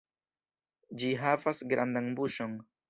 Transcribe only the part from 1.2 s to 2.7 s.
havas grandan buŝon.